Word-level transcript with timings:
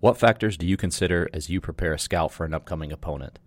What 0.00 0.16
factors 0.16 0.56
do 0.56 0.66
you 0.66 0.78
consider 0.78 1.28
as 1.34 1.50
you 1.50 1.60
prepare 1.60 1.92
a 1.92 1.98
scout 1.98 2.32
for 2.32 2.46
an 2.46 2.54
upcoming 2.54 2.90
opponent? 2.90 3.38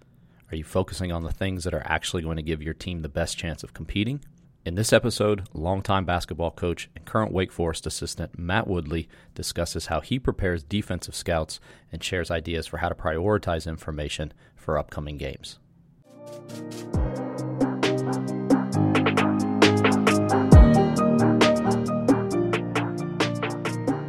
Are 0.51 0.55
you 0.55 0.63
focusing 0.63 1.11
on 1.11 1.23
the 1.23 1.31
things 1.31 1.63
that 1.63 1.73
are 1.73 1.81
actually 1.83 2.21
going 2.21 2.37
to 2.37 2.43
give 2.43 2.61
your 2.61 2.75
team 2.75 3.01
the 3.01 3.09
best 3.09 3.39
chance 3.39 3.63
of 3.63 3.73
competing? 3.73 4.23
In 4.63 4.75
this 4.75 4.93
episode, 4.93 5.49
longtime 5.53 6.05
basketball 6.05 6.51
coach 6.51 6.91
and 6.95 7.05
current 7.05 7.31
Wake 7.31 7.51
Forest 7.51 7.87
assistant 7.87 8.37
Matt 8.37 8.67
Woodley 8.67 9.09
discusses 9.33 9.87
how 9.87 9.99
he 9.99 10.19
prepares 10.19 10.61
defensive 10.61 11.15
scouts 11.15 11.59
and 11.91 12.03
shares 12.03 12.29
ideas 12.29 12.67
for 12.67 12.77
how 12.77 12.89
to 12.89 12.93
prioritize 12.93 13.65
information 13.65 14.31
for 14.55 14.77
upcoming 14.77 15.17
games. 15.17 15.57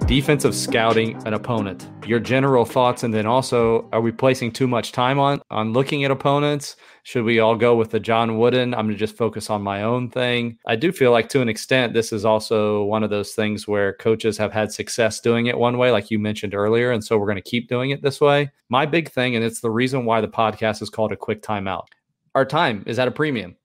Defensive 0.07 0.55
scouting 0.55 1.17
an 1.27 1.33
opponent. 1.33 1.89
Your 2.07 2.21
general 2.21 2.67
thoughts 2.67 3.05
and 3.05 3.15
then 3.15 3.25
also 3.25 3.89
are 3.91 4.03
we 4.03 4.13
placing 4.13 4.53
too 4.53 4.69
much 4.69 4.93
time 4.93 5.19
on 5.19 5.41
on 5.51 5.73
looking 5.73 6.05
at 6.05 6.11
opponents? 6.11 6.77
Should 7.05 7.25
we 7.25 7.39
all 7.39 7.57
go 7.57 7.75
with 7.75 7.91
the 7.91 8.01
john 8.01 8.37
wooden 8.37 8.75
i'm 8.75 8.87
going 8.87 8.95
to 8.95 8.99
just 8.99 9.17
focus 9.17 9.49
on 9.49 9.63
my 9.63 9.83
own 9.83 10.11
thing? 10.11 10.59
I 10.67 10.77
do 10.77 10.93
feel 10.93 11.11
like 11.11 11.31
to 11.31 11.41
an 11.41 11.49
extent 11.49 11.95
this 11.95 12.13
is 12.13 12.27
also 12.27 12.85
one 12.85 13.03
of 13.03 13.09
those 13.09 13.33
things 13.33 13.67
where 13.67 13.95
coaches 13.95 14.37
have 14.37 14.53
had 14.53 14.71
success 14.71 15.21
doing 15.21 15.47
it 15.47 15.57
one 15.57 15.79
way 15.79 15.91
like 15.91 16.11
you 16.11 16.19
mentioned 16.19 16.55
earlier 16.55 16.93
and 16.93 17.03
so 17.03 17.17
we're 17.17 17.27
going 17.27 17.37
to 17.37 17.51
keep 17.51 17.69
doing 17.69 17.91
it 17.91 18.03
this 18.03 18.21
way. 18.21 18.51
My 18.69 18.85
big 18.85 19.11
thing 19.11 19.37
and 19.37 19.45
it's 19.45 19.61
the 19.61 19.71
reason 19.71 20.05
why 20.05 20.21
the 20.21 20.29
podcast 20.29 20.83
is 20.83 20.91
called 20.91 21.13
a 21.13 21.17
quick 21.17 21.41
timeout 21.43 21.87
our 22.35 22.45
time 22.45 22.85
is 22.87 22.99
at 22.99 23.09
a 23.09 23.13
premium 23.13 23.57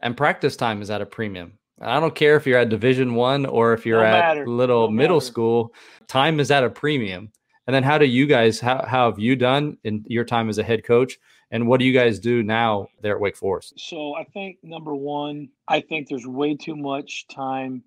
and 0.00 0.16
practice 0.16 0.56
time 0.56 0.80
is 0.80 0.90
at 0.90 1.02
a 1.02 1.06
premium 1.06 1.58
I 1.82 2.00
don't 2.00 2.14
care 2.14 2.36
if 2.36 2.46
you're 2.46 2.58
at 2.58 2.68
Division 2.68 3.14
One 3.14 3.46
or 3.46 3.72
if 3.72 3.84
you're 3.84 4.04
at 4.04 4.46
little 4.46 4.90
middle 4.90 5.16
matter. 5.16 5.26
school. 5.26 5.74
Time 6.06 6.40
is 6.40 6.50
at 6.50 6.64
a 6.64 6.70
premium. 6.70 7.32
And 7.66 7.74
then, 7.74 7.82
how 7.82 7.98
do 7.98 8.06
you 8.06 8.26
guys? 8.26 8.60
How, 8.60 8.84
how 8.84 9.10
have 9.10 9.18
you 9.18 9.36
done 9.36 9.78
in 9.84 10.04
your 10.06 10.24
time 10.24 10.48
as 10.48 10.58
a 10.58 10.64
head 10.64 10.84
coach? 10.84 11.18
And 11.50 11.68
what 11.68 11.80
do 11.80 11.86
you 11.86 11.92
guys 11.92 12.18
do 12.18 12.42
now 12.42 12.88
there 13.02 13.14
at 13.14 13.20
Wake 13.20 13.36
Forest? 13.36 13.74
So 13.76 14.14
I 14.14 14.24
think 14.24 14.58
number 14.62 14.94
one, 14.94 15.48
I 15.68 15.80
think 15.80 16.08
there's 16.08 16.26
way 16.26 16.56
too 16.56 16.74
much 16.74 17.26
time 17.28 17.84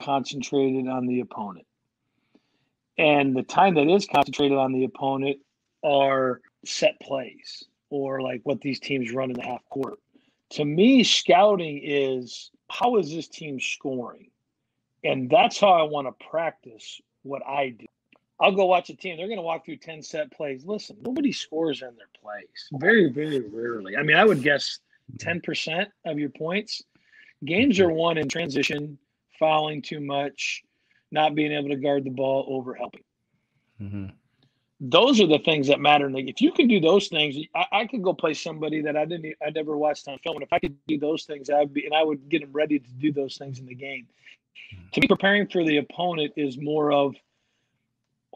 concentrated 0.00 0.88
on 0.88 1.06
the 1.06 1.20
opponent, 1.20 1.66
and 2.98 3.36
the 3.36 3.42
time 3.42 3.74
that 3.74 3.88
is 3.88 4.06
concentrated 4.06 4.58
on 4.58 4.72
the 4.72 4.84
opponent 4.84 5.38
are 5.84 6.40
set 6.64 6.98
plays 7.00 7.64
or 7.90 8.20
like 8.20 8.40
what 8.44 8.60
these 8.60 8.80
teams 8.80 9.12
run 9.12 9.30
in 9.30 9.36
the 9.36 9.42
half 9.42 9.62
court. 9.68 9.98
To 10.54 10.64
me, 10.64 11.02
scouting 11.02 11.80
is 11.82 12.52
how 12.70 12.96
is 12.96 13.12
this 13.12 13.26
team 13.26 13.58
scoring? 13.58 14.30
And 15.02 15.28
that's 15.28 15.58
how 15.58 15.72
I 15.72 15.82
want 15.82 16.06
to 16.06 16.26
practice 16.28 17.00
what 17.24 17.44
I 17.44 17.70
do. 17.70 17.86
I'll 18.40 18.54
go 18.54 18.66
watch 18.66 18.88
a 18.88 18.94
team. 18.94 19.16
They're 19.16 19.26
going 19.26 19.38
to 19.38 19.42
walk 19.42 19.64
through 19.64 19.78
10 19.78 20.00
set 20.02 20.30
plays. 20.30 20.64
Listen, 20.64 20.96
nobody 21.02 21.32
scores 21.32 21.82
in 21.82 21.88
their 21.96 22.08
plays. 22.20 22.68
Very, 22.74 23.10
very 23.10 23.40
rarely. 23.40 23.96
I 23.96 24.04
mean, 24.04 24.16
I 24.16 24.24
would 24.24 24.42
guess 24.42 24.78
10% 25.18 25.86
of 26.04 26.20
your 26.20 26.30
points. 26.30 26.82
Games 27.44 27.80
are 27.80 27.92
won 27.92 28.16
in 28.16 28.28
transition, 28.28 28.96
fouling 29.40 29.82
too 29.82 30.00
much, 30.00 30.62
not 31.10 31.34
being 31.34 31.50
able 31.50 31.70
to 31.70 31.76
guard 31.76 32.04
the 32.04 32.10
ball, 32.10 32.46
over 32.48 32.74
helping. 32.74 33.02
Mm-hmm 33.82 34.06
those 34.80 35.20
are 35.20 35.26
the 35.26 35.38
things 35.38 35.68
that 35.68 35.80
matter. 35.80 36.10
Like 36.10 36.28
if 36.28 36.40
you 36.40 36.52
can 36.52 36.68
do 36.68 36.80
those 36.80 37.08
things, 37.08 37.36
I, 37.54 37.66
I 37.72 37.86
could 37.86 38.02
go 38.02 38.12
play 38.12 38.34
somebody 38.34 38.82
that 38.82 38.96
I 38.96 39.04
didn't, 39.04 39.34
I 39.44 39.50
never 39.50 39.76
watched 39.76 40.08
on 40.08 40.18
film. 40.18 40.36
And 40.36 40.42
if 40.42 40.52
I 40.52 40.58
could 40.58 40.76
do 40.86 40.98
those 40.98 41.24
things, 41.24 41.48
I'd 41.48 41.72
be, 41.72 41.84
and 41.86 41.94
I 41.94 42.02
would 42.02 42.28
get 42.28 42.40
them 42.40 42.52
ready 42.52 42.78
to 42.78 42.90
do 42.98 43.12
those 43.12 43.36
things 43.36 43.58
in 43.58 43.66
the 43.66 43.74
game. 43.74 44.06
To 44.92 45.00
me, 45.00 45.06
preparing 45.08 45.48
for 45.48 45.64
the 45.64 45.78
opponent 45.78 46.32
is 46.36 46.58
more 46.58 46.92
of 46.92 47.14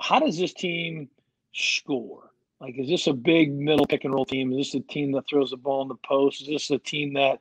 how 0.01 0.21
does 0.21 0.39
this 0.39 0.53
team 0.53 1.09
score? 1.53 2.31
Like, 2.61 2.77
is 2.79 2.89
this 2.89 3.07
a 3.07 3.13
big 3.13 3.53
middle 3.53 3.87
pick 3.87 4.05
and 4.05 4.15
roll 4.15 4.25
team? 4.25 4.53
Is 4.53 4.73
this 4.73 4.75
a 4.75 4.81
team 4.81 5.13
that 5.13 5.29
throws 5.29 5.51
the 5.51 5.57
ball 5.57 5.83
in 5.83 5.89
the 5.89 5.97
post? 6.05 6.43
Is 6.43 6.49
this 6.49 6.71
a 6.71 6.79
team 6.79 7.15
that, 7.15 7.41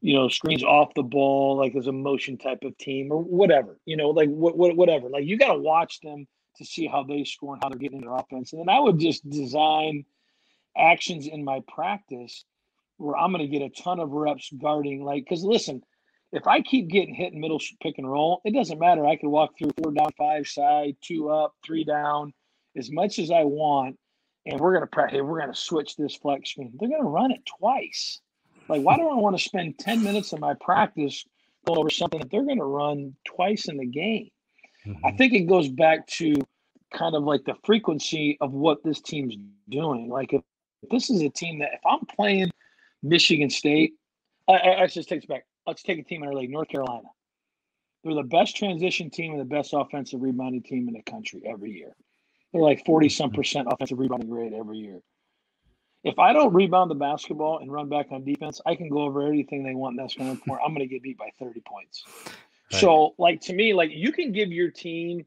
you 0.00 0.14
know, 0.14 0.28
screens 0.28 0.62
off 0.62 0.94
the 0.94 1.02
ball, 1.02 1.56
like 1.56 1.74
is 1.74 1.86
a 1.86 1.92
motion 1.92 2.38
type 2.38 2.62
of 2.62 2.76
team 2.78 3.10
or 3.10 3.22
whatever, 3.22 3.78
you 3.84 3.96
know, 3.96 4.10
like 4.10 4.28
what, 4.28 4.56
what 4.56 4.76
whatever. 4.76 5.08
Like 5.08 5.24
you 5.24 5.36
got 5.36 5.52
to 5.52 5.58
watch 5.58 6.00
them 6.00 6.26
to 6.58 6.64
see 6.64 6.86
how 6.86 7.02
they 7.02 7.24
score 7.24 7.54
and 7.54 7.62
how 7.62 7.68
they're 7.68 7.78
getting 7.78 8.00
their 8.00 8.14
offense. 8.14 8.52
And 8.52 8.60
then 8.60 8.68
I 8.68 8.80
would 8.80 8.98
just 8.98 9.28
design 9.28 10.04
actions 10.76 11.26
in 11.26 11.44
my 11.44 11.60
practice 11.68 12.44
where 12.98 13.16
I'm 13.16 13.32
going 13.32 13.48
to 13.48 13.58
get 13.58 13.64
a 13.64 13.82
ton 13.82 14.00
of 14.00 14.10
reps 14.10 14.50
guarding. 14.60 15.04
Like, 15.04 15.24
because 15.24 15.44
listen, 15.44 15.82
if 16.32 16.46
I 16.46 16.60
keep 16.60 16.88
getting 16.88 17.14
hit 17.14 17.32
in 17.32 17.40
middle 17.40 17.60
pick 17.80 17.98
and 17.98 18.10
roll, 18.10 18.40
it 18.44 18.52
doesn't 18.52 18.78
matter. 18.78 19.06
I 19.06 19.16
can 19.16 19.30
walk 19.30 19.56
through 19.56 19.70
four 19.82 19.92
down, 19.92 20.10
five 20.18 20.46
side, 20.46 20.96
two 21.00 21.30
up, 21.30 21.54
three 21.64 21.84
down, 21.84 22.34
as 22.76 22.90
much 22.90 23.18
as 23.18 23.30
I 23.30 23.44
want. 23.44 23.98
And 24.46 24.60
we're 24.60 24.74
going 24.74 24.86
to 24.86 25.06
hey, 25.08 25.20
we're 25.20 25.40
going 25.40 25.52
to 25.52 25.58
switch 25.58 25.96
this 25.96 26.16
flex 26.16 26.50
screen. 26.50 26.72
They're 26.78 26.88
going 26.88 27.02
to 27.02 27.08
run 27.08 27.32
it 27.32 27.44
twice. 27.58 28.20
Like, 28.68 28.82
why 28.82 28.96
do 28.96 29.08
I 29.08 29.14
want 29.14 29.36
to 29.36 29.42
spend 29.42 29.78
10 29.78 30.02
minutes 30.02 30.32
of 30.32 30.40
my 30.40 30.54
practice 30.54 31.24
over 31.66 31.90
something 31.90 32.20
that 32.20 32.30
they're 32.30 32.44
going 32.44 32.58
to 32.58 32.64
run 32.64 33.14
twice 33.24 33.68
in 33.68 33.78
the 33.78 33.86
game? 33.86 34.30
Mm-hmm. 34.88 35.06
I 35.06 35.12
think 35.12 35.34
it 35.34 35.42
goes 35.42 35.68
back 35.68 36.06
to 36.06 36.34
kind 36.94 37.14
of 37.14 37.22
like 37.22 37.44
the 37.44 37.54
frequency 37.64 38.38
of 38.40 38.52
what 38.52 38.82
this 38.82 39.00
team's 39.00 39.36
doing. 39.68 40.08
Like 40.08 40.32
if, 40.32 40.42
if 40.82 40.88
this 40.88 41.10
is 41.10 41.20
a 41.22 41.28
team 41.28 41.58
that 41.58 41.70
if 41.74 41.80
I'm 41.84 42.06
playing 42.06 42.50
Michigan 43.02 43.50
State, 43.50 43.94
I, 44.48 44.52
I, 44.52 44.82
I 44.82 44.86
just 44.86 45.08
takes 45.08 45.26
back. 45.26 45.44
Let's 45.66 45.82
take 45.82 45.98
a 45.98 46.02
team 46.02 46.22
in 46.22 46.28
our 46.28 46.34
league, 46.34 46.50
North 46.50 46.68
Carolina. 46.68 47.08
They're 48.02 48.14
the 48.14 48.22
best 48.22 48.56
transition 48.56 49.10
team 49.10 49.32
and 49.32 49.40
the 49.40 49.44
best 49.44 49.74
offensive 49.74 50.22
rebounding 50.22 50.62
team 50.62 50.88
in 50.88 50.94
the 50.94 51.02
country 51.02 51.42
every 51.44 51.72
year. 51.72 51.94
They're 52.52 52.62
like 52.62 52.86
40 52.86 53.10
some 53.10 53.30
percent 53.30 53.68
offensive 53.70 53.98
rebounding 53.98 54.30
grade 54.30 54.54
every 54.54 54.78
year. 54.78 55.00
If 56.04 56.18
I 56.18 56.32
don't 56.32 56.54
rebound 56.54 56.90
the 56.90 56.94
basketball 56.94 57.58
and 57.58 57.70
run 57.70 57.88
back 57.88 58.06
on 58.12 58.24
defense, 58.24 58.60
I 58.64 58.76
can 58.76 58.88
go 58.88 59.02
over 59.02 59.26
anything 59.26 59.64
they 59.64 59.74
want 59.74 59.98
in 59.98 60.04
that 60.04 60.12
scoring 60.12 60.38
point. 60.38 60.60
I'm 60.64 60.72
going 60.72 60.88
to 60.88 60.92
get 60.92 61.02
beat 61.02 61.18
by 61.18 61.30
30 61.38 61.60
points. 61.66 62.04
Right. 62.72 62.80
So, 62.80 63.14
like 63.18 63.40
to 63.42 63.52
me, 63.52 63.72
like 63.72 63.90
you 63.92 64.12
can 64.12 64.32
give 64.32 64.52
your 64.52 64.70
team. 64.70 65.24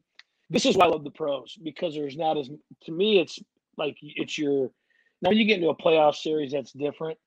This 0.50 0.66
is 0.66 0.76
why 0.76 0.84
I 0.84 0.88
love 0.88 1.04
the 1.04 1.10
pros 1.10 1.56
because 1.62 1.94
there's 1.94 2.16
not 2.16 2.36
as 2.36 2.50
to 2.84 2.92
me. 2.92 3.18
It's 3.20 3.38
like 3.76 3.96
it's 4.00 4.38
your 4.38 4.70
now 5.22 5.30
you 5.30 5.44
get 5.44 5.56
into 5.56 5.68
a 5.68 5.76
playoff 5.76 6.14
series 6.14 6.52
that's 6.52 6.72
different 6.72 7.18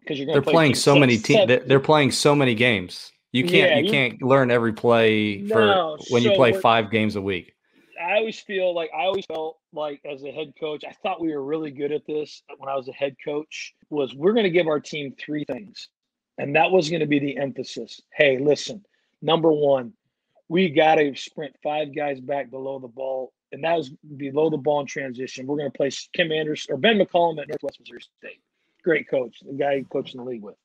because 0.00 0.18
you're 0.18 0.26
they're 0.26 0.42
play 0.42 0.52
playing 0.52 0.74
so 0.74 0.98
many 0.98 1.18
teams. 1.18 1.46
They're 1.46 1.80
playing 1.80 2.12
so 2.12 2.34
many 2.34 2.54
games. 2.54 3.12
You 3.32 3.44
can't 3.44 3.70
yeah, 3.70 3.78
you 3.78 3.90
can't 3.90 4.22
learn 4.22 4.50
every 4.50 4.72
play 4.72 5.46
for 5.46 5.66
no, 5.66 5.98
when 6.08 6.22
so 6.22 6.30
you 6.30 6.36
play 6.36 6.52
five 6.52 6.90
games 6.90 7.16
a 7.16 7.20
week. 7.20 7.54
I 8.00 8.16
always 8.16 8.40
feel 8.40 8.74
like 8.74 8.90
I 8.94 9.04
always 9.04 9.26
felt 9.26 9.58
like 9.72 10.00
as 10.10 10.24
a 10.24 10.30
head 10.30 10.52
coach, 10.58 10.84
I 10.88 10.92
thought 11.02 11.20
we 11.20 11.34
were 11.34 11.44
really 11.44 11.70
good 11.70 11.92
at 11.92 12.06
this 12.06 12.42
when 12.56 12.70
I 12.70 12.76
was 12.76 12.88
a 12.88 12.92
head 12.92 13.16
coach. 13.22 13.74
Was 13.90 14.14
we're 14.14 14.32
going 14.32 14.44
to 14.44 14.50
give 14.50 14.66
our 14.66 14.80
team 14.80 15.14
three 15.18 15.44
things, 15.44 15.88
and 16.38 16.56
that 16.56 16.70
was 16.70 16.88
going 16.88 17.00
to 17.00 17.06
be 17.06 17.18
the 17.18 17.36
emphasis. 17.36 18.00
Hey, 18.14 18.38
listen, 18.38 18.82
Number 19.20 19.52
one, 19.52 19.92
we 20.48 20.70
got 20.70 20.96
to 20.96 21.14
sprint 21.14 21.54
five 21.62 21.94
guys 21.94 22.20
back 22.20 22.50
below 22.50 22.78
the 22.78 22.88
ball, 22.88 23.32
and 23.52 23.64
that 23.64 23.76
was 23.76 23.90
below 24.16 24.50
the 24.50 24.56
ball 24.56 24.80
in 24.80 24.86
transition. 24.86 25.46
We're 25.46 25.56
going 25.56 25.70
to 25.70 25.76
play 25.76 25.90
Kim 26.14 26.32
Anderson 26.32 26.74
or 26.74 26.78
Ben 26.78 26.98
McCollum 26.98 27.40
at 27.40 27.48
Northwest 27.48 27.80
Missouri 27.80 28.00
State. 28.00 28.40
Great 28.82 29.08
coach, 29.08 29.38
the 29.44 29.52
guy 29.52 29.78
he 29.78 29.84
coached 29.84 30.14
in 30.14 30.18
the 30.18 30.24
league 30.24 30.42
with. 30.42 30.56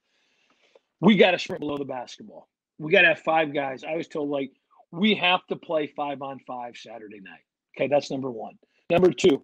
We 1.02 1.18
got 1.18 1.31
to 1.31 1.40
sprint 1.40 1.59
below 1.59 1.78
the 1.78 1.86
basketball. 1.86 2.47
We 2.78 2.91
got 2.91 3.02
to 3.02 3.09
have 3.09 3.19
five 3.19 3.53
guys. 3.53 3.84
I 3.84 3.96
was 3.96 4.08
told 4.08 4.30
like 4.30 4.52
we 4.91 5.16
have 5.16 5.46
to 5.47 5.56
play 5.56 5.88
five 5.88 6.22
on 6.22 6.40
five 6.47 6.78
Saturday 6.78 7.20
night. 7.20 7.41
Okay, 7.75 7.88
that's 7.88 8.12
number 8.12 8.31
one. 8.31 8.53
Number 8.90 9.12
two, 9.12 9.44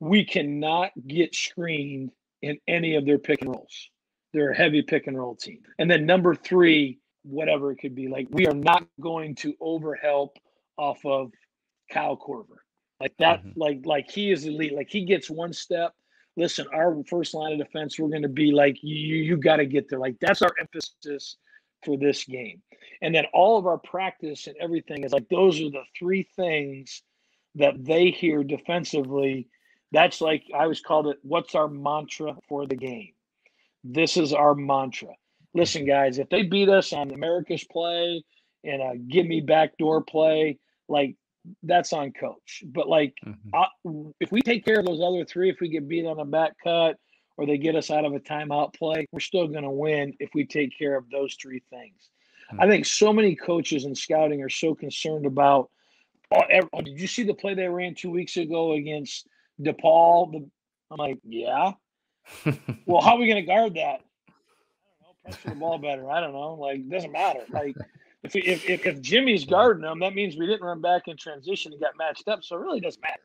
we 0.00 0.24
cannot 0.24 0.90
get 1.06 1.34
screened 1.34 2.10
in 2.42 2.58
any 2.66 2.96
of 2.96 3.04
their 3.04 3.18
pick 3.18 3.42
and 3.42 3.50
rolls. 3.50 3.90
They're 4.32 4.52
a 4.52 4.56
heavy 4.56 4.82
pick 4.82 5.06
and 5.06 5.18
roll 5.18 5.36
team. 5.36 5.60
And 5.78 5.90
then 5.90 6.06
number 6.06 6.34
three, 6.34 6.99
whatever 7.22 7.72
it 7.72 7.76
could 7.76 7.94
be. 7.94 8.08
Like 8.08 8.28
we 8.30 8.46
are 8.46 8.54
not 8.54 8.86
going 9.00 9.34
to 9.36 9.54
overhelp 9.62 10.30
off 10.76 11.04
of 11.04 11.32
Kyle 11.90 12.16
Korver. 12.16 12.58
Like 13.00 13.14
that, 13.18 13.40
mm-hmm. 13.40 13.58
like 13.58 13.80
like 13.84 14.10
he 14.10 14.30
is 14.30 14.44
elite. 14.44 14.74
Like 14.74 14.90
he 14.90 15.04
gets 15.04 15.30
one 15.30 15.52
step. 15.52 15.94
Listen, 16.36 16.66
our 16.72 16.96
first 17.08 17.34
line 17.34 17.52
of 17.52 17.58
defense, 17.58 17.98
we're 17.98 18.08
going 18.08 18.22
to 18.22 18.28
be 18.28 18.52
like 18.52 18.78
you. 18.82 19.16
You 19.16 19.36
got 19.36 19.56
to 19.56 19.66
get 19.66 19.88
there. 19.88 19.98
Like 19.98 20.16
that's 20.20 20.42
our 20.42 20.52
emphasis 20.60 21.36
for 21.84 21.96
this 21.96 22.24
game. 22.24 22.62
And 23.02 23.14
then 23.14 23.24
all 23.32 23.58
of 23.58 23.66
our 23.66 23.78
practice 23.78 24.46
and 24.46 24.56
everything 24.60 25.04
is 25.04 25.12
like 25.12 25.28
those 25.28 25.60
are 25.60 25.70
the 25.70 25.82
three 25.98 26.28
things 26.36 27.02
that 27.54 27.84
they 27.84 28.10
hear 28.10 28.44
defensively. 28.44 29.48
That's 29.92 30.20
like 30.20 30.44
I 30.54 30.64
always 30.64 30.80
called 30.80 31.08
it. 31.08 31.18
What's 31.22 31.54
our 31.54 31.68
mantra 31.68 32.36
for 32.48 32.66
the 32.66 32.76
game? 32.76 33.12
This 33.82 34.18
is 34.18 34.32
our 34.32 34.54
mantra 34.54 35.14
listen, 35.54 35.84
guys, 35.84 36.18
if 36.18 36.28
they 36.28 36.42
beat 36.42 36.68
us 36.68 36.92
on 36.92 37.10
America's 37.12 37.64
play 37.64 38.22
and 38.64 38.82
a 38.82 38.96
give 38.96 39.26
me 39.26 39.40
backdoor 39.40 40.02
play, 40.02 40.58
like 40.88 41.16
that's 41.62 41.92
on 41.92 42.12
coach. 42.12 42.62
But 42.66 42.88
like, 42.88 43.14
mm-hmm. 43.26 43.54
I, 43.54 43.66
if 44.20 44.30
we 44.30 44.42
take 44.42 44.64
care 44.64 44.78
of 44.78 44.86
those 44.86 45.00
other 45.00 45.24
three, 45.24 45.50
if 45.50 45.60
we 45.60 45.68
get 45.68 45.88
beat 45.88 46.06
on 46.06 46.20
a 46.20 46.24
back 46.24 46.52
cut 46.62 46.96
or 47.36 47.46
they 47.46 47.58
get 47.58 47.76
us 47.76 47.90
out 47.90 48.04
of 48.04 48.12
a 48.12 48.20
timeout 48.20 48.74
play, 48.74 49.06
we're 49.12 49.20
still 49.20 49.48
going 49.48 49.64
to 49.64 49.70
win 49.70 50.14
if 50.20 50.30
we 50.34 50.46
take 50.46 50.76
care 50.76 50.96
of 50.96 51.08
those 51.10 51.36
three 51.40 51.62
things. 51.70 52.10
Mm-hmm. 52.52 52.60
I 52.60 52.66
think 52.66 52.86
so 52.86 53.12
many 53.12 53.34
coaches 53.34 53.84
and 53.84 53.96
scouting 53.96 54.42
are 54.42 54.50
so 54.50 54.74
concerned 54.74 55.26
about 55.26 55.70
oh, 56.32 56.42
oh, 56.72 56.82
did 56.82 57.00
you 57.00 57.06
see 57.06 57.22
the 57.22 57.34
play 57.34 57.54
they 57.54 57.68
ran 57.68 57.94
two 57.94 58.10
weeks 58.10 58.36
ago 58.36 58.72
against 58.72 59.26
DePaul? 59.60 60.32
The, 60.32 60.50
I'm 60.90 60.96
like, 60.98 61.18
yeah. 61.24 61.72
well, 62.86 63.00
how 63.00 63.14
are 63.14 63.18
we 63.18 63.26
going 63.26 63.42
to 63.42 63.46
guard 63.46 63.74
that? 63.74 64.00
Know. 65.24 65.32
Pressure 65.32 65.48
the 65.50 65.54
ball 65.54 65.78
better. 65.78 66.10
I 66.10 66.20
don't 66.20 66.32
know. 66.32 66.54
Like, 66.54 66.88
doesn't 66.88 67.12
matter. 67.12 67.40
Like, 67.52 67.76
if, 68.22 68.36
if, 68.36 68.68
if, 68.68 68.86
if 68.86 69.00
Jimmy's 69.00 69.46
guarding 69.46 69.82
them, 69.82 70.00
that 70.00 70.14
means 70.14 70.36
we 70.36 70.46
didn't 70.46 70.66
run 70.66 70.82
back 70.82 71.08
in 71.08 71.16
transition 71.16 71.72
and 71.72 71.80
got 71.80 71.96
matched 71.96 72.28
up. 72.28 72.44
So 72.44 72.56
it 72.56 72.60
really 72.60 72.80
doesn't 72.80 73.00
matter. 73.00 73.22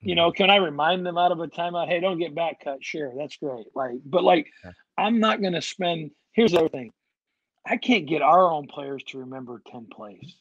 You 0.00 0.14
hmm. 0.14 0.16
know, 0.16 0.32
can 0.32 0.50
I 0.50 0.56
remind 0.56 1.06
them 1.06 1.16
out 1.16 1.32
of 1.32 1.40
a 1.40 1.46
timeout? 1.46 1.88
Hey, 1.88 2.00
don't 2.00 2.18
get 2.18 2.34
back 2.34 2.56
cut. 2.64 2.78
Sure, 2.84 3.12
that's 3.16 3.36
great. 3.36 3.66
Like, 3.74 4.00
but 4.04 4.24
like, 4.24 4.48
I'm 4.98 5.20
not 5.20 5.40
going 5.40 5.52
to 5.52 5.62
spend. 5.62 6.10
Here's 6.32 6.52
the 6.52 6.58
other 6.58 6.68
thing. 6.68 6.92
I 7.66 7.76
can't 7.76 8.06
get 8.06 8.22
our 8.22 8.50
own 8.50 8.66
players 8.66 9.04
to 9.08 9.18
remember 9.18 9.62
10 9.70 9.86
plays. 9.92 10.34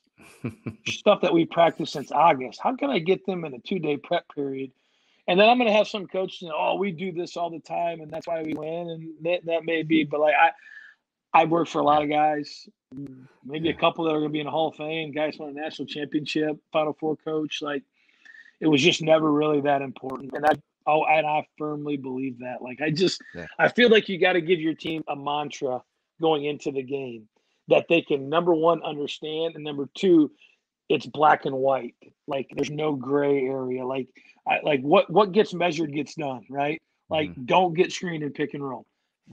Stuff 0.88 1.22
that 1.22 1.34
we 1.34 1.46
practiced 1.46 1.94
since 1.94 2.12
August. 2.12 2.60
How 2.62 2.76
can 2.76 2.90
I 2.90 3.00
get 3.00 3.26
them 3.26 3.46
in 3.46 3.54
a 3.54 3.60
two 3.60 3.80
day 3.80 3.98
prep 3.98 4.26
period? 4.34 4.72
And 5.28 5.40
then 5.40 5.48
I'm 5.48 5.58
going 5.58 5.70
to 5.70 5.78
have 5.78 5.88
some 5.88 6.08
coach 6.08 6.40
say, 6.40 6.50
oh, 6.54 6.76
we 6.76 6.92
do 6.92 7.12
this 7.12 7.38
all 7.38 7.52
the 7.52 7.60
time 7.60 8.02
and 8.02 8.12
that's 8.12 8.28
why 8.28 8.42
we 8.42 8.54
win. 8.54 8.90
And 8.90 9.10
that, 9.22 9.46
that 9.46 9.66
may 9.66 9.84
be, 9.84 10.04
but 10.04 10.20
like, 10.20 10.34
I, 10.34 10.50
I 11.34 11.46
work 11.46 11.68
for 11.68 11.80
a 11.80 11.84
lot 11.84 12.04
of 12.04 12.10
guys, 12.10 12.68
maybe 13.46 13.70
a 13.70 13.74
couple 13.74 14.06
that 14.06 14.12
are 14.12 14.20
going 14.20 14.30
to 14.30 14.34
be 14.34 14.40
in 14.40 14.46
the 14.46 14.52
Hall 14.52 14.70
of 14.70 14.76
Fame, 14.76 15.12
guys 15.12 15.38
won 15.40 15.50
a 15.50 15.54
national 15.54 15.88
championship, 15.88 16.58
Final 16.74 16.94
Four 17.00 17.16
coach. 17.18 17.62
Like, 17.62 17.84
it 18.60 18.68
was 18.68 18.82
just 18.82 19.02
never 19.02 19.32
really 19.32 19.62
that 19.62 19.82
important. 19.82 20.34
And 20.34 20.46
I, 20.46 20.54
oh, 20.86 21.06
and 21.06 21.26
I 21.26 21.48
firmly 21.58 21.96
believe 21.98 22.40
that. 22.40 22.62
Like, 22.62 22.82
I 22.82 22.92
just, 22.92 23.22
yeah. 23.34 23.48
I 23.58 23.70
feel 23.70 23.90
like 23.90 24.10
you 24.10 24.20
got 24.20 24.34
to 24.34 24.42
give 24.42 24.60
your 24.60 24.74
team 24.74 25.04
a 25.08 25.16
mantra 25.16 25.82
going 26.20 26.46
into 26.46 26.72
the 26.72 26.84
game 26.84 27.28
that 27.68 27.88
they 27.90 28.02
can 28.02 28.30
number 28.30 28.54
one 28.54 28.84
understand 28.84 29.56
and 29.56 29.64
number 29.64 29.90
two 29.96 30.32
it's 30.90 31.06
black 31.06 31.46
and 31.46 31.56
white 31.56 31.96
like 32.28 32.48
there's 32.56 32.70
no 32.70 32.94
gray 32.94 33.46
area 33.46 33.86
like 33.86 34.08
I, 34.48 34.60
like 34.64 34.82
what 34.82 35.10
what 35.10 35.32
gets 35.32 35.54
measured 35.54 35.94
gets 35.94 36.16
done 36.16 36.46
right 36.50 36.82
like 37.10 37.32
mm-hmm. 37.32 37.46
don't 37.46 37.74
get 37.74 37.92
screened 37.92 38.24
and 38.24 38.34
pick 38.34 38.54
and 38.54 38.68
roll 38.68 38.86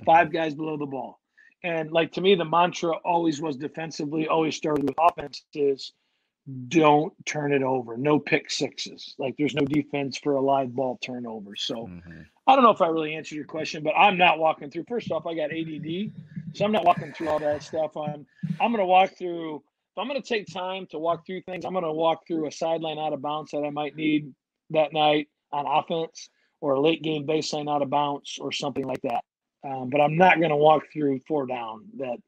5 0.07 0.27
mm-hmm. 0.27 0.37
guys 0.37 0.55
below 0.55 0.77
the 0.77 0.87
ball 0.87 1.21
and 1.63 1.91
like 1.93 2.13
to 2.13 2.21
me 2.21 2.35
the 2.35 2.45
mantra 2.45 2.93
always 3.05 3.41
was 3.41 3.57
defensively 3.57 4.29
always 4.29 4.57
started 4.57 4.85
with 4.85 4.97
offense 5.01 5.45
is 5.55 5.93
don't 6.69 7.13
turn 7.27 7.53
it 7.53 7.63
over 7.63 7.97
no 7.97 8.19
pick 8.19 8.51
sixes 8.51 9.15
like 9.19 9.35
there's 9.37 9.55
no 9.55 9.67
defense 9.67 10.17
for 10.17 10.35
a 10.35 10.41
live 10.41 10.75
ball 10.75 10.99
turnover 11.03 11.55
so 11.55 11.87
mm-hmm. 11.87 12.23
i 12.47 12.55
don't 12.55 12.65
know 12.65 12.71
if 12.71 12.81
i 12.81 12.87
really 12.87 13.15
answered 13.15 13.35
your 13.35 13.45
question 13.45 13.83
but 13.83 13.93
i'm 13.97 14.17
not 14.17 14.39
walking 14.39 14.71
through 14.71 14.85
first 14.89 15.11
off 15.11 15.27
i 15.27 15.35
got 15.35 15.51
add 15.53 16.13
so 16.55 16.65
I'm 16.65 16.73
not 16.73 16.85
walking 16.85 17.13
through 17.13 17.29
all 17.29 17.39
that 17.39 17.63
stuff. 17.63 17.97
I'm 17.97 18.27
I'm 18.61 18.73
going 18.73 18.79
to 18.79 18.87
walk 18.87 19.17
through. 19.17 19.57
If 19.57 19.99
I'm 20.01 20.09
going 20.09 20.21
to 20.21 20.29
take 20.29 20.47
time 20.53 20.87
to 20.91 20.99
walk 20.99 21.27
through 21.27 21.43
things, 21.43 21.65
I'm 21.65 21.73
going 21.73 21.85
to 21.85 21.93
walk 21.93 22.27
through 22.27 22.47
a 22.47 22.53
sideline 22.53 22.99
out 22.99 23.13
of 23.13 23.23
bounds 23.23 23.51
that 23.51 23.65
I 23.65 23.71
might 23.71 23.97
need 23.97 24.33
that 24.71 24.93
night 24.93 25.29
on 25.53 25.67
offense, 25.67 26.31
or 26.61 26.75
a 26.75 26.81
late 26.81 27.03
game 27.03 27.27
baseline 27.27 27.71
out 27.71 27.83
of 27.83 27.91
bounds, 27.91 28.39
or 28.41 28.53
something 28.53 28.85
like 28.85 29.03
that. 29.03 29.25
Um, 29.69 29.91
but 29.91 30.01
I'm 30.01 30.17
not 30.17 30.39
going 30.39 30.51
to 30.51 30.57
walk 30.57 30.85
through 30.93 31.21
four 31.27 31.47
down 31.47 31.85
that 31.99 32.19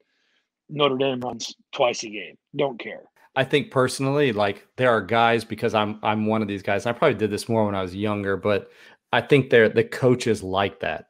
Notre 0.68 0.98
Dame 0.98 1.20
runs 1.20 1.54
twice 1.72 2.02
a 2.04 2.10
game. 2.10 2.36
Don't 2.56 2.78
care. 2.78 3.02
I 3.36 3.44
think 3.44 3.70
personally, 3.70 4.32
like 4.32 4.66
there 4.76 4.90
are 4.90 5.00
guys 5.00 5.44
because 5.44 5.74
I'm 5.74 5.98
I'm 6.02 6.26
one 6.26 6.42
of 6.42 6.48
these 6.48 6.62
guys. 6.62 6.86
I 6.86 6.92
probably 6.92 7.16
did 7.16 7.30
this 7.30 7.48
more 7.48 7.64
when 7.64 7.74
I 7.74 7.82
was 7.82 7.94
younger, 7.94 8.36
but 8.36 8.70
I 9.12 9.20
think 9.20 9.50
they're 9.50 9.68
the 9.68 9.84
coaches 9.84 10.42
like 10.42 10.80
that 10.80 11.06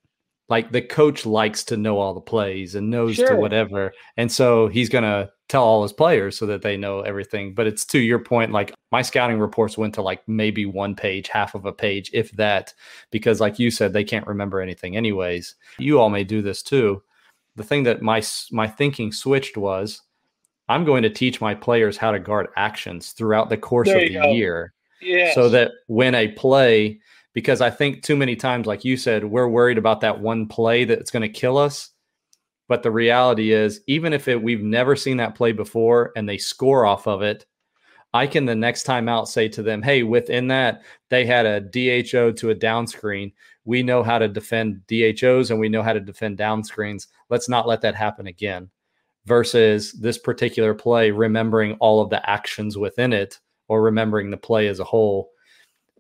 like 0.51 0.73
the 0.73 0.83
coach 0.83 1.25
likes 1.25 1.63
to 1.65 1.77
know 1.77 1.99
all 1.99 2.13
the 2.13 2.21
plays 2.21 2.75
and 2.75 2.91
knows 2.91 3.15
sure. 3.15 3.31
to 3.31 3.37
whatever. 3.37 3.93
And 4.17 4.31
so 4.31 4.67
he's 4.67 4.89
going 4.89 5.05
to 5.05 5.31
tell 5.51 5.65
all 5.65 5.83
his 5.83 5.93
players 5.93 6.39
so 6.39 6.47
that 6.47 6.63
they 6.63 6.77
know 6.77 7.01
everything. 7.01 7.53
But 7.55 7.67
it's 7.67 7.85
to 7.87 7.99
your 7.99 8.21
point, 8.21 8.53
like 8.53 8.73
my 8.93 9.03
scouting 9.03 9.39
reports 9.39 9.77
went 9.77 9.95
to 9.95 10.03
like 10.03 10.27
maybe 10.29 10.65
one 10.65 10.95
page, 10.95 11.29
half 11.29 11.55
of 11.55 11.67
a 11.67 11.73
page, 11.73 12.11
if 12.15 12.31
that, 12.33 12.73
because 13.11 13.41
like 13.41 13.59
you 13.59 13.71
said, 13.71 13.93
they 13.93 14.05
can't 14.05 14.27
remember 14.27 14.61
anything 14.61 14.97
anyways. 14.97 15.57
You 15.79 16.01
all 16.01 16.11
may 16.11 16.25
do 16.25 16.41
this 16.41 16.63
too. 16.63 17.03
The 17.57 17.65
thing 17.65 17.83
that 17.83 18.01
my 18.01 18.23
my 18.53 18.69
thinking 18.69 19.13
switched 19.13 19.57
was 19.57 20.03
I'm 20.69 20.85
going 20.85 21.03
to 21.03 21.11
teach 21.11 21.41
my 21.41 21.55
players 21.55 21.97
how 21.97 22.13
to 22.13 22.21
guard 22.21 22.47
actions 22.57 23.11
throughout 23.11 23.51
the 23.51 23.57
course 23.57 23.89
of 23.89 23.99
the 23.99 24.15
go. 24.15 24.33
year. 24.33 24.73
Yes. 25.03 25.35
So 25.35 25.49
that 25.49 25.73
when 25.89 26.15
a 26.15 26.29
play 26.29 27.01
because 27.33 27.61
I 27.61 27.71
think 27.71 28.03
too 28.03 28.17
many 28.17 28.37
times, 28.37 28.67
like 28.67 28.85
you 28.85 28.97
said, 28.97 29.25
we're 29.25 29.49
worried 29.49 29.79
about 29.79 30.01
that 30.01 30.21
one 30.21 30.47
play 30.47 30.85
that's 30.85 31.11
going 31.11 31.23
to 31.23 31.29
kill 31.29 31.59
us. 31.59 31.91
But 32.71 32.85
the 32.85 32.93
reality 32.93 33.51
is, 33.51 33.81
even 33.89 34.13
if 34.13 34.29
it, 34.29 34.41
we've 34.41 34.63
never 34.63 34.95
seen 34.95 35.17
that 35.17 35.35
play 35.35 35.51
before 35.51 36.13
and 36.15 36.29
they 36.29 36.39
score 36.39 36.87
off 36.87 37.09
of 37.09 37.21
it, 37.21 37.45
I 38.15 38.29
can 38.29 38.45
the 38.45 38.55
next 38.55 38.85
time 38.85 39.09
out 39.09 39.29
say 39.29 39.49
to 39.49 39.63
them, 39.65 39.83
hey, 39.83 40.05
within 40.05 40.47
that, 40.49 40.83
they 41.09 41.27
had 41.27 41.47
a 41.47 41.61
DHO 41.61 42.31
to 42.31 42.51
a 42.51 42.55
down 42.55 42.87
screen. 42.87 43.33
We 43.65 43.83
know 43.83 44.05
how 44.05 44.21
to 44.21 44.29
defend 44.29 44.83
DHOs 44.87 45.51
and 45.51 45.59
we 45.59 45.69
know 45.69 45.83
how 45.83 45.93
to 45.93 45.99
defend 45.99 46.39
down 46.39 46.63
screens. 46.63 47.09
Let's 47.29 47.49
not 47.49 47.67
let 47.67 47.81
that 47.81 47.97
happen 47.97 48.29
again. 48.29 48.71
Versus 49.27 49.93
this 49.95 50.19
particular 50.19 50.73
play, 50.73 51.11
remembering 51.11 51.75
all 51.81 52.01
of 52.01 52.11
the 52.11 52.31
actions 52.31 52.79
within 52.79 53.13
it 53.13 53.41
or 53.67 53.83
remembering 53.83 54.31
the 54.31 54.37
play 54.37 54.69
as 54.69 54.79
a 54.79 54.85
whole 54.85 55.33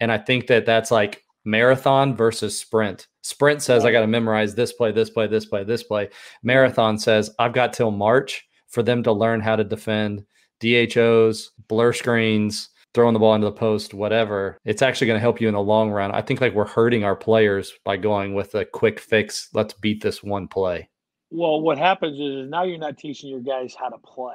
and 0.00 0.10
I 0.10 0.18
think 0.18 0.46
that 0.46 0.66
that's 0.66 0.90
like 0.90 1.24
marathon 1.44 2.16
versus 2.16 2.58
sprint. 2.58 3.06
Sprint 3.22 3.62
says, 3.62 3.84
I 3.84 3.92
got 3.92 4.00
to 4.00 4.06
memorize 4.06 4.54
this 4.54 4.72
play, 4.72 4.92
this 4.92 5.10
play, 5.10 5.26
this 5.26 5.44
play, 5.44 5.64
this 5.64 5.82
play. 5.82 6.08
Marathon 6.42 6.98
says, 6.98 7.30
I've 7.38 7.52
got 7.52 7.72
till 7.72 7.90
March 7.90 8.46
for 8.68 8.82
them 8.82 9.02
to 9.02 9.12
learn 9.12 9.40
how 9.40 9.56
to 9.56 9.64
defend 9.64 10.24
DHOs, 10.60 11.52
blur 11.68 11.92
screens, 11.92 12.70
throwing 12.94 13.12
the 13.12 13.20
ball 13.20 13.34
into 13.34 13.46
the 13.46 13.52
post, 13.52 13.94
whatever. 13.94 14.58
It's 14.64 14.82
actually 14.82 15.06
going 15.06 15.16
to 15.16 15.22
help 15.22 15.40
you 15.40 15.48
in 15.48 15.54
the 15.54 15.60
long 15.60 15.90
run. 15.90 16.10
I 16.12 16.22
think 16.22 16.40
like 16.40 16.54
we're 16.54 16.66
hurting 16.66 17.04
our 17.04 17.16
players 17.16 17.72
by 17.84 17.96
going 17.96 18.34
with 18.34 18.54
a 18.54 18.64
quick 18.64 19.00
fix. 19.00 19.48
Let's 19.54 19.74
beat 19.74 20.02
this 20.02 20.22
one 20.22 20.48
play. 20.48 20.88
Well, 21.30 21.60
what 21.60 21.78
happens 21.78 22.18
is 22.18 22.50
now 22.50 22.64
you're 22.64 22.78
not 22.78 22.98
teaching 22.98 23.30
your 23.30 23.40
guys 23.40 23.74
how 23.78 23.88
to 23.88 23.98
play. 23.98 24.34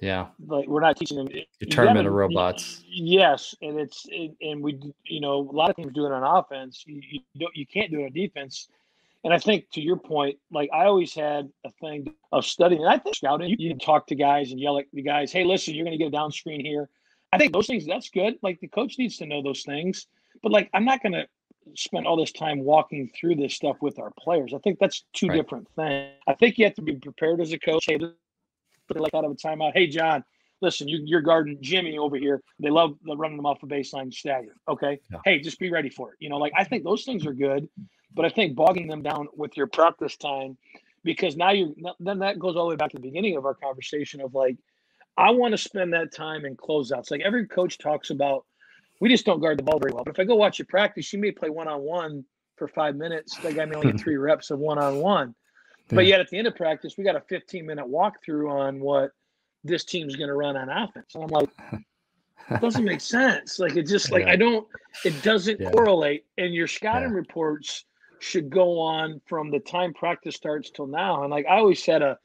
Yeah. 0.00 0.28
Like 0.46 0.66
we're 0.66 0.80
not 0.80 0.96
teaching 0.96 1.18
them. 1.18 1.28
Them 1.28 1.96
into 1.96 2.10
robots. 2.10 2.82
Yes, 2.88 3.54
and 3.62 3.78
it's 3.78 4.06
and 4.40 4.62
we 4.62 4.78
you 5.04 5.20
know 5.20 5.48
a 5.50 5.52
lot 5.52 5.70
of 5.70 5.76
teams 5.76 5.92
do 5.92 6.06
it 6.06 6.12
on 6.12 6.22
offense. 6.22 6.84
You 6.86 7.00
you, 7.08 7.20
don't, 7.38 7.54
you 7.54 7.66
can't 7.66 7.90
do 7.90 8.00
it 8.00 8.04
on 8.06 8.12
defense. 8.12 8.68
And 9.22 9.34
I 9.34 9.38
think 9.38 9.70
to 9.72 9.82
your 9.82 9.96
point, 9.96 10.38
like 10.50 10.70
I 10.72 10.86
always 10.86 11.14
had 11.14 11.50
a 11.64 11.70
thing 11.72 12.14
of 12.32 12.46
studying. 12.46 12.80
And 12.80 12.90
I 12.90 12.96
think 12.96 13.16
scouting, 13.16 13.50
you, 13.50 13.56
you 13.58 13.74
talk 13.74 14.06
to 14.06 14.14
guys 14.14 14.50
and 14.50 14.58
yell 14.58 14.78
at 14.78 14.86
the 14.92 15.02
guys, 15.02 15.30
"Hey, 15.30 15.44
listen, 15.44 15.74
you're 15.74 15.84
going 15.84 15.96
to 15.96 16.02
get 16.02 16.08
a 16.08 16.16
down 16.16 16.32
screen 16.32 16.64
here." 16.64 16.88
I 17.32 17.38
think 17.38 17.52
those 17.52 17.66
things 17.66 17.86
that's 17.86 18.08
good. 18.08 18.34
Like 18.42 18.60
the 18.60 18.68
coach 18.68 18.96
needs 18.98 19.18
to 19.18 19.26
know 19.26 19.42
those 19.42 19.62
things. 19.62 20.06
But 20.42 20.52
like 20.52 20.70
I'm 20.72 20.86
not 20.86 21.02
going 21.02 21.12
to 21.12 21.26
spend 21.74 22.06
all 22.06 22.16
this 22.16 22.32
time 22.32 22.60
walking 22.60 23.10
through 23.18 23.36
this 23.36 23.54
stuff 23.54 23.76
with 23.80 23.98
our 23.98 24.12
players. 24.18 24.54
I 24.54 24.58
think 24.58 24.78
that's 24.78 25.04
two 25.12 25.28
right. 25.28 25.36
different 25.36 25.68
things. 25.76 26.14
I 26.26 26.34
think 26.34 26.58
you 26.58 26.64
have 26.64 26.74
to 26.74 26.82
be 26.82 26.94
prepared 26.94 27.40
as 27.40 27.52
a 27.52 27.58
coach. 27.58 27.84
Hey, 27.86 27.98
like 28.98 29.14
out 29.14 29.24
of 29.24 29.30
a 29.30 29.34
timeout. 29.34 29.72
Hey, 29.74 29.86
John, 29.86 30.24
listen, 30.60 30.88
you, 30.88 31.00
you're 31.04 31.20
guarding 31.20 31.58
Jimmy 31.60 31.98
over 31.98 32.16
here. 32.16 32.42
They 32.58 32.70
love 32.70 32.96
the 33.04 33.16
running 33.16 33.36
them 33.36 33.46
off 33.46 33.60
the 33.60 33.66
baseline 33.66 34.12
stagger. 34.12 34.56
Okay. 34.68 35.00
Yeah. 35.10 35.18
Hey, 35.24 35.40
just 35.40 35.58
be 35.58 35.70
ready 35.70 35.90
for 35.90 36.12
it. 36.12 36.16
You 36.20 36.28
know, 36.28 36.38
like 36.38 36.52
I 36.56 36.64
think 36.64 36.84
those 36.84 37.04
things 37.04 37.26
are 37.26 37.32
good, 37.32 37.68
but 38.14 38.24
I 38.24 38.28
think 38.28 38.56
bogging 38.56 38.88
them 38.88 39.02
down 39.02 39.28
with 39.34 39.56
your 39.56 39.66
practice 39.66 40.16
time, 40.16 40.56
because 41.04 41.36
now 41.36 41.50
you 41.50 41.74
then 41.98 42.18
that 42.18 42.38
goes 42.38 42.56
all 42.56 42.64
the 42.64 42.70
way 42.70 42.76
back 42.76 42.90
to 42.90 42.96
the 42.96 43.02
beginning 43.02 43.36
of 43.36 43.46
our 43.46 43.54
conversation 43.54 44.20
of 44.20 44.34
like, 44.34 44.56
I 45.16 45.30
want 45.30 45.52
to 45.52 45.58
spend 45.58 45.92
that 45.92 46.12
time 46.12 46.44
in 46.44 46.56
closeouts. 46.56 47.10
Like 47.10 47.22
every 47.22 47.46
coach 47.46 47.78
talks 47.78 48.10
about, 48.10 48.44
we 49.00 49.08
just 49.08 49.24
don't 49.24 49.40
guard 49.40 49.58
the 49.58 49.62
ball 49.62 49.78
very 49.78 49.92
well. 49.92 50.04
But 50.04 50.14
if 50.14 50.20
I 50.20 50.24
go 50.24 50.36
watch 50.36 50.58
you 50.58 50.64
practice, 50.64 51.12
you 51.12 51.18
may 51.18 51.30
play 51.30 51.50
one 51.50 51.68
on 51.68 51.80
one 51.80 52.24
for 52.56 52.68
five 52.68 52.96
minutes. 52.96 53.36
That 53.38 53.54
guy 53.54 53.64
may 53.64 53.76
only 53.76 53.92
get 53.92 54.00
three 54.02 54.16
reps 54.16 54.50
of 54.50 54.58
one 54.58 54.78
on 54.78 54.96
one. 54.96 55.34
But 55.96 56.06
yet 56.06 56.20
at 56.20 56.28
the 56.30 56.38
end 56.38 56.46
of 56.46 56.54
practice, 56.54 56.96
we 56.96 57.04
got 57.04 57.16
a 57.16 57.22
15 57.28 57.66
minute 57.66 57.86
walkthrough 57.86 58.50
on 58.50 58.80
what 58.80 59.10
this 59.64 59.84
team's 59.84 60.16
going 60.16 60.28
to 60.28 60.34
run 60.34 60.56
on 60.56 60.68
offense. 60.68 61.14
And 61.14 61.24
I'm 61.24 61.30
like, 61.30 61.50
it 62.50 62.60
doesn't 62.60 62.84
make 62.84 63.00
sense. 63.00 63.58
Like 63.58 63.76
it 63.76 63.86
just 63.86 64.10
like 64.10 64.24
yeah. 64.24 64.32
I 64.32 64.36
don't. 64.36 64.66
It 65.04 65.22
doesn't 65.22 65.60
yeah. 65.60 65.70
correlate. 65.70 66.26
And 66.38 66.54
your 66.54 66.66
scouting 66.66 67.10
yeah. 67.10 67.16
reports 67.16 67.84
should 68.20 68.50
go 68.50 68.78
on 68.78 69.20
from 69.26 69.50
the 69.50 69.60
time 69.60 69.94
practice 69.94 70.36
starts 70.36 70.70
till 70.70 70.86
now. 70.86 71.22
And 71.22 71.30
like 71.30 71.46
I 71.46 71.56
always 71.58 71.82
said 71.82 72.02
a, 72.02 72.18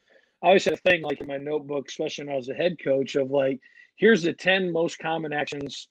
I 0.44 0.48
always 0.48 0.66
had 0.66 0.74
a 0.74 0.78
thing 0.78 1.02
like 1.02 1.22
in 1.22 1.28
my 1.28 1.38
notebook, 1.38 1.88
especially 1.88 2.26
when 2.26 2.34
I 2.34 2.38
was 2.38 2.50
a 2.50 2.54
head 2.54 2.78
coach, 2.84 3.16
of 3.16 3.32
like, 3.32 3.60
here's 3.96 4.24
the 4.24 4.34
10 4.34 4.72
most 4.72 5.00
common 5.00 5.34
actions 5.34 5.88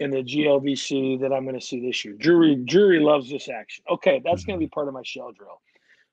in 0.00 0.10
the 0.10 0.22
GLVC 0.22 1.20
that 1.20 1.32
I'm 1.32 1.44
going 1.44 1.58
to 1.58 1.64
see 1.64 1.84
this 1.84 2.04
year. 2.04 2.14
Drury 2.14 2.56
Drury 2.56 3.00
loves 3.00 3.30
this 3.30 3.48
action. 3.48 3.84
Okay, 3.90 4.20
that's 4.24 4.42
mm-hmm. 4.42 4.52
going 4.52 4.60
to 4.60 4.66
be 4.66 4.70
part 4.70 4.88
of 4.88 4.94
my 4.94 5.02
shell 5.04 5.32
drill. 5.32 5.60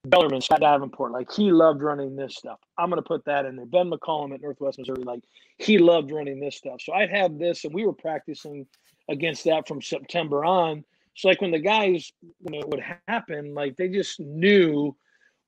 Bellarmine, 0.05 0.41
Scott 0.41 0.61
Davenport, 0.61 1.11
like 1.11 1.31
he 1.31 1.51
loved 1.51 1.81
running 1.81 2.15
this 2.15 2.35
stuff. 2.35 2.59
I'm 2.77 2.89
going 2.89 3.01
to 3.01 3.07
put 3.07 3.25
that 3.25 3.45
in 3.45 3.57
there. 3.57 3.65
Ben 3.65 3.91
McCollum 3.91 4.33
at 4.33 4.41
Northwest 4.41 4.79
Missouri, 4.79 5.03
like 5.03 5.23
he 5.57 5.77
loved 5.77 6.11
running 6.11 6.39
this 6.39 6.55
stuff. 6.55 6.81
So 6.81 6.93
I'd 6.93 7.09
have 7.09 7.37
this, 7.37 7.65
and 7.65 7.73
we 7.73 7.85
were 7.85 7.93
practicing 7.93 8.65
against 9.09 9.43
that 9.43 9.67
from 9.67 9.81
September 9.81 10.45
on. 10.45 10.85
So 11.15 11.27
like 11.27 11.41
when 11.41 11.51
the 11.51 11.59
guys, 11.59 12.13
when 12.39 12.53
it 12.53 12.67
would 12.69 12.81
happen, 13.07 13.53
like 13.53 13.75
they 13.75 13.89
just 13.89 14.21
knew 14.21 14.95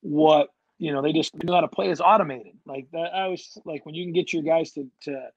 what 0.01 0.49
you 0.79 0.91
know. 0.91 1.01
They 1.01 1.13
just 1.13 1.33
knew 1.41 1.53
how 1.53 1.61
to 1.61 1.69
play. 1.69 1.89
It's 1.89 2.01
automated. 2.01 2.57
Like 2.65 2.87
that. 2.91 3.13
I 3.13 3.27
was 3.27 3.57
like 3.63 3.85
when 3.85 3.95
you 3.95 4.03
can 4.03 4.13
get 4.13 4.33
your 4.33 4.43
guys 4.43 4.71
to 4.73 4.89
to 5.03 5.29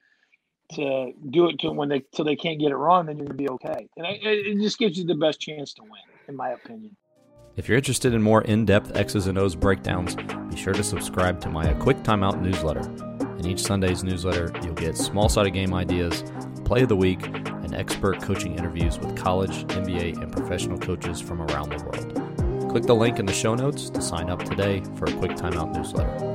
to 0.73 1.13
do 1.31 1.51
it 1.51 1.61
to 1.61 1.71
when 1.71 1.89
they 1.89 2.03
till 2.13 2.25
they 2.25 2.35
can't 2.35 2.59
get 2.59 2.73
it 2.73 2.77
wrong, 2.77 3.07
then 3.07 3.19
you're 3.19 3.27
gonna 3.27 3.37
be 3.37 3.49
okay. 3.51 3.87
And 3.97 4.07
it, 4.07 4.25
it 4.25 4.61
just 4.61 4.79
gives 4.79 4.99
you 4.99 5.05
the 5.05 5.15
best 5.15 5.41
chance 5.41 5.73
to 5.75 5.83
win, 5.83 6.03
in 6.27 6.35
my 6.35 6.51
opinion. 6.51 6.97
If 7.57 7.69
you're 7.69 7.79
interested 7.79 8.15
in 8.15 8.21
more 8.21 8.43
in-depth 8.43 8.97
X's 8.97 9.29
and 9.29 9.39
O's 9.39 9.55
breakdowns, 9.55 10.17
be 10.17 10.57
sure 10.57 10.73
to 10.73 10.83
subscribe 10.83 11.41
to 11.43 11.49
my 11.49 11.73
Quick 11.75 11.99
Timeout 11.99 12.41
newsletter. 12.41 12.81
In 13.39 13.47
each 13.47 13.63
Sunday's 13.63 14.03
newsletter, 14.03 14.53
you'll 14.65 14.75
get 14.75 14.97
small-sided 14.97 15.53
game 15.53 15.73
ideas, 15.73 16.25
play 16.65 16.83
of 16.83 16.89
the 16.89 16.97
week, 16.97 17.25
and 17.25 17.73
expert 17.73 18.21
coaching 18.21 18.59
interviews 18.59 18.99
with 18.99 19.17
college, 19.17 19.65
NBA, 19.69 20.21
and 20.21 20.33
professional 20.33 20.79
coaches 20.79 21.21
from 21.21 21.43
around 21.43 21.71
the 21.71 21.85
world. 21.85 22.71
Click 22.73 22.87
the 22.87 22.95
link 22.95 23.21
in 23.21 23.27
the 23.27 23.33
show 23.33 23.55
notes 23.55 23.89
to 23.89 24.03
sign 24.03 24.31
up 24.31 24.43
today 24.43 24.83
for 24.97 25.05
a 25.05 25.13
Quick 25.13 25.37
Timeout 25.37 25.73
newsletter. 25.77 26.34